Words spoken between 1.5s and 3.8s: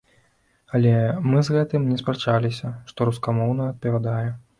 гэтым не спрачаліся, што рускамоўная